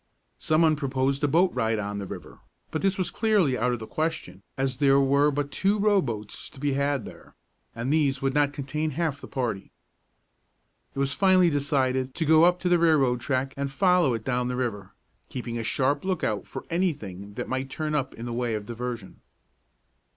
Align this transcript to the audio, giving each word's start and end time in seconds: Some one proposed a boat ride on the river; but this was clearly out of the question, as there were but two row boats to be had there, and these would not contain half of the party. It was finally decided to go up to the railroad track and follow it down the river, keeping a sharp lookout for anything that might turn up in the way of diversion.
Some 0.39 0.63
one 0.63 0.75
proposed 0.75 1.23
a 1.23 1.27
boat 1.27 1.53
ride 1.53 1.77
on 1.77 1.99
the 1.99 2.07
river; 2.07 2.39
but 2.71 2.81
this 2.81 2.97
was 2.97 3.11
clearly 3.11 3.55
out 3.55 3.71
of 3.71 3.77
the 3.77 3.85
question, 3.85 4.41
as 4.57 4.77
there 4.77 4.99
were 4.99 5.29
but 5.29 5.51
two 5.51 5.77
row 5.77 6.01
boats 6.01 6.49
to 6.49 6.59
be 6.59 6.73
had 6.73 7.05
there, 7.05 7.35
and 7.75 7.93
these 7.93 8.19
would 8.19 8.33
not 8.33 8.51
contain 8.51 8.89
half 8.97 9.13
of 9.17 9.21
the 9.21 9.27
party. 9.27 9.69
It 10.95 10.97
was 10.97 11.13
finally 11.13 11.51
decided 11.51 12.15
to 12.15 12.25
go 12.25 12.45
up 12.45 12.57
to 12.61 12.67
the 12.69 12.79
railroad 12.79 13.21
track 13.21 13.53
and 13.55 13.69
follow 13.71 14.15
it 14.15 14.25
down 14.25 14.47
the 14.47 14.55
river, 14.55 14.95
keeping 15.29 15.59
a 15.59 15.63
sharp 15.63 16.03
lookout 16.03 16.47
for 16.47 16.65
anything 16.71 17.35
that 17.35 17.47
might 17.47 17.69
turn 17.69 17.93
up 17.93 18.15
in 18.15 18.25
the 18.25 18.33
way 18.33 18.55
of 18.55 18.65
diversion. 18.65 19.21